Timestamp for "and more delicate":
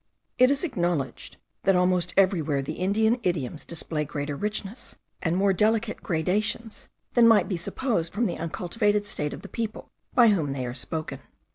5.21-6.01